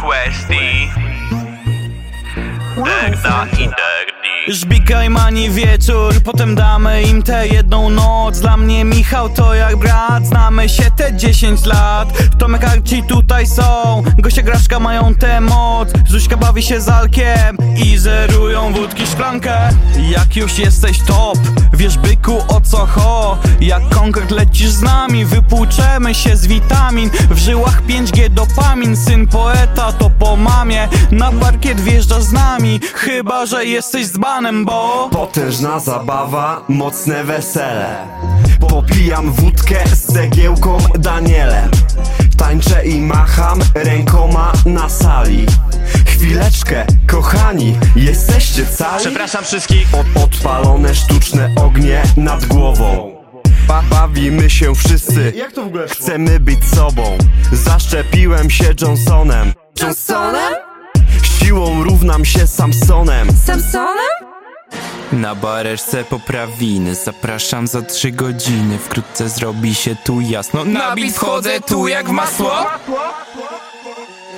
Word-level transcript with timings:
Questy 0.00 0.88
Degda 2.76 3.46
i 3.52 3.64
Degdi 3.64 4.12
Żbika 4.48 5.04
i 5.04 5.10
mani 5.10 5.50
wieczór, 5.50 6.14
potem 6.24 6.54
damy 6.54 7.02
im 7.02 7.22
tę 7.22 7.48
jedną 7.48 7.90
noc. 7.90 8.40
Dla 8.40 8.56
mnie 8.56 8.84
Michał 8.84 9.28
to 9.28 9.54
jak 9.54 9.76
brat, 9.76 10.26
znamy 10.26 10.68
się 10.68 10.90
te 10.96 11.16
10 11.16 11.66
lat. 11.66 12.08
Tomek 12.38 12.64
Arci 12.64 13.02
tutaj 13.02 13.46
są, 13.46 14.02
goście 14.18 14.42
Graszka 14.42 14.80
mają 14.80 15.14
tę 15.14 15.40
moc. 15.40 15.88
Zuśka 16.08 16.36
bawi 16.36 16.62
się 16.62 16.80
z 16.80 16.88
Alkiem 16.88 17.56
i 17.76 17.98
zerują 17.98 18.72
wódki 18.72 19.06
szklankę. 19.06 19.68
Jak 20.10 20.36
już 20.36 20.58
jesteś 20.58 20.98
top, 21.06 21.38
wiesz 21.82 21.98
byku 21.98 22.38
o 22.48 22.60
co 22.60 22.86
ho 22.86 23.38
Jak 23.60 23.88
konkret 23.88 24.30
lecisz 24.30 24.70
z 24.70 24.82
nami, 24.82 25.24
wypłuczemy 25.24 26.14
się 26.14 26.36
z 26.36 26.46
witamin. 26.46 27.10
W 27.30 27.38
żyłach 27.38 27.82
5G 27.86 28.28
dopamin, 28.28 28.96
syn 28.96 29.26
poeta 29.26 29.92
to 29.92 30.10
po 30.10 30.36
mamie. 30.36 30.88
Na 31.10 31.32
parkiet 31.32 31.80
wjeżdżasz 31.80 32.22
z 32.22 32.32
nami, 32.32 32.80
chyba 32.94 33.46
że 33.46 33.64
jesteś 33.64 34.06
dzbanem, 34.06 34.64
bo 34.64 35.08
Potężna 35.12 35.80
zabawa, 35.80 36.64
mocne 36.68 37.24
wesele. 37.24 37.96
Popijam 38.68 39.32
wódkę 39.32 39.88
z 39.88 40.12
cegiełką 40.12 40.78
Danielem. 40.98 41.70
Tańczę 42.36 42.86
i 42.86 43.00
macham 43.00 43.58
rękoma 43.74 44.52
na 44.66 44.88
sali 44.88 45.46
Chwileczkę, 46.22 46.86
kochani, 47.06 47.78
jesteście 47.96 48.66
cali? 48.66 49.00
Przepraszam 49.00 49.44
wszystkich. 49.44 49.86
Od, 49.92 50.24
odpalone 50.24 50.94
sztuczne 50.94 51.54
ognie 51.56 52.02
nad 52.16 52.44
głową. 52.44 53.12
Ba 53.68 53.82
Bawimy 53.90 54.50
się 54.50 54.74
wszyscy. 54.74 55.32
Jak 55.36 55.52
to 55.52 55.62
w 55.62 55.66
ogóle 55.66 55.88
szło? 55.88 55.96
Chcemy 55.96 56.40
być 56.40 56.64
sobą. 56.64 57.18
Zaszczepiłem 57.52 58.50
się 58.50 58.64
Johnsonem. 58.82 59.52
Johnsonem? 59.82 60.54
Siłą 61.38 61.84
równam 61.84 62.24
się 62.24 62.46
Samsonem. 62.46 63.28
Samsonem? 63.44 64.32
Na 65.12 65.34
bareczce 65.34 66.04
poprawiny 66.04 66.94
Zapraszam 66.94 67.66
za 67.66 67.82
trzy 67.82 68.10
godziny. 68.10 68.78
Wkrótce 68.78 69.28
zrobi 69.28 69.74
się 69.74 69.96
tu 70.04 70.20
jasno. 70.20 70.64
Na 70.64 70.94
bit 70.94 71.14
wchodzę 71.14 71.60
tu 71.60 71.88
jak 71.88 72.08
w 72.08 72.12
masło 72.12 72.52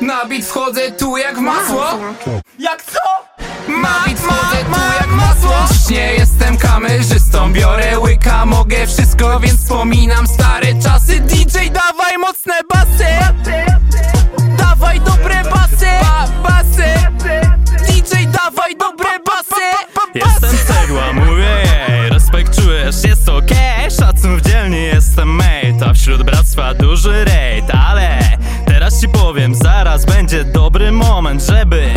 Na 0.00 0.24
bit 0.24 0.46
wchodzę 0.46 0.92
tu 0.92 1.16
jak 1.16 1.36
w 1.36 1.40
masło 1.40 1.84
Jak 2.58 2.82
co? 2.84 3.00
Na 3.82 4.04
bit 4.06 4.18
wchodzę 4.18 4.64
tu 4.64 4.80
jak 5.00 5.08
masło. 5.08 5.52
Nie 5.90 6.12
jestem 6.12 6.56
kamerzystą 6.56 7.52
Biorę 7.52 7.98
łyka, 7.98 8.46
mogę 8.46 8.86
wszystko 8.86 9.40
Więc 9.40 9.60
wspominam 9.60 10.26
stare 10.26 10.74
czasy. 10.82 11.20
DJ 11.20 11.58
dawaj 11.70 12.18
mocne 12.18 12.54
basy. 12.74 13.06
Dawaj 14.58 15.00
dobre 15.00 15.42
basy. 15.44 15.86
Ba 16.02 16.26
Basy. 16.42 16.94
DJ 17.88 18.26
dawaj 18.26 18.76
dobre 18.76 19.10
basy. 19.26 19.62
Jestem 20.14 20.50
cegła, 20.66 21.12
mówię 21.12 21.64
jej 21.64 22.10
Respekt 22.10 22.60
czujesz, 22.62 23.04
jest 23.04 23.28
okej. 23.28 23.90
Szacun 24.00 24.36
w 24.36 24.42
dzielni 24.42 24.82
jestem 24.82 25.28
mate 25.28 25.86
A 25.90 25.94
wśród 25.94 26.22
bractwa 26.22 26.74
duży 26.74 27.24
rejt 27.24 27.35
powiem 29.36 29.54
Zaraz 29.54 30.04
będzie 30.04 30.44
dobry 30.44 30.92
moment, 30.92 31.42
żeby 31.42 31.94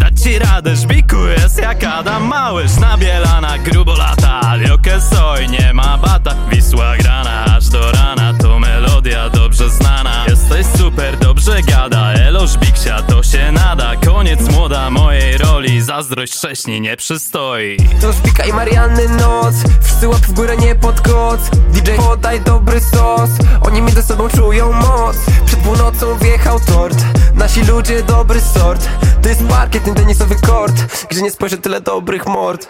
Dać 0.00 0.20
ci 0.20 0.38
radę, 0.38 0.76
żbiku 0.76 1.16
jest 1.16 1.58
jak 1.58 1.84
Adam 1.84 2.22
Małysz 2.26 2.76
Nabielana, 2.76 3.58
grubo 3.58 3.94
lata. 3.94 4.56
Liokę 4.56 5.00
soj, 5.00 5.48
nie 5.48 5.72
ma 5.72 5.98
bata 5.98 6.34
Wisła 6.52 6.96
grana, 6.96 7.44
aż 7.56 7.68
do 7.68 7.92
rana. 7.92 8.34
To 8.34 8.58
melodia 8.58 9.28
dobrze 9.28 9.70
znana. 9.70 10.24
Jesteś 10.28 10.66
super, 10.78 11.18
dobrze 11.18 11.62
gada. 11.62 12.12
Elo 12.12 12.46
żbiksia, 12.46 13.02
to 13.02 13.22
się 13.22 13.52
nada. 13.52 13.96
Koniec 13.96 14.40
młoda 14.50 14.90
mojej 14.90 15.38
roli 15.38 15.82
Zazdrość 15.82 16.32
wcześniej 16.32 16.80
nie 16.80 16.96
przystoi. 16.96 17.76
To 18.00 18.12
szpika 18.12 18.44
i 18.44 18.52
Marianny 18.52 19.08
noc 19.08 19.54
Wszyscy 19.82 20.08
łap 20.08 20.20
w 20.20 20.32
górę, 20.32 20.56
nie 20.56 20.74
pod 20.74 21.00
koc. 21.00 21.40
DJ 21.50 21.90
podaj 21.96 22.40
dobry 22.40 22.80
sos 22.80 23.30
Oni 23.60 23.82
między 23.82 24.02
sobą 24.02 24.28
czują 24.28 24.72
moc 24.72 25.16
północą 25.60 26.18
wjechał 26.18 26.60
tort. 26.60 27.04
Nasi 27.34 27.64
ludzie 27.64 28.02
dobry 28.02 28.40
sort. 28.40 28.88
To 29.22 29.28
jest 29.28 29.44
parkiet, 29.44 29.84
ten 29.84 29.94
tenisowy 29.94 30.34
kort. 30.34 31.06
Gdzie 31.10 31.22
nie 31.22 31.30
spojrzę 31.30 31.58
tyle 31.58 31.80
dobrych 31.80 32.26
mord. 32.26 32.68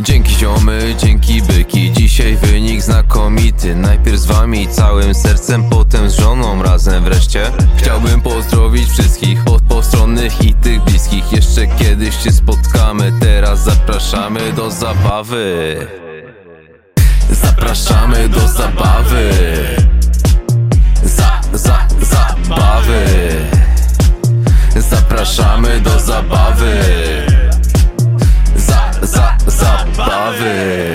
Dzięki 0.00 0.34
ziomy, 0.34 0.94
dzięki 0.98 1.42
byki. 1.42 1.92
Dzisiaj 1.92 2.36
wynik 2.36 2.82
znakomity. 2.82 3.76
Najpierw 3.76 4.18
z 4.18 4.26
wami 4.26 4.68
całym 4.68 5.14
sercem 5.14 5.64
Potem 5.70 6.10
z 6.10 6.14
żoną 6.20 6.62
razem 6.62 7.04
wreszcie. 7.04 7.50
Chciałbym 7.76 8.20
pozdrowić 8.20 8.88
wszystkich 8.88 9.38
Od 9.46 9.62
postronnych 9.62 10.44
i 10.44 10.54
tych 10.54 10.80
bliskich. 10.80 11.32
Jeszcze 11.32 11.66
kiedyś 11.66 12.22
się 12.24 12.32
spotkamy 12.32 13.12
Teraz 13.20 13.64
zapraszamy 13.64 14.52
do 14.52 14.70
zabawy. 14.70 15.76
Zapraszamy 17.30 18.28
do 18.28 18.48
zabawy 18.48 19.83
Do 25.82 25.98
zabawy. 26.00 26.74
Za, 28.56 28.90
za, 29.02 29.36
zabawy 29.46 30.93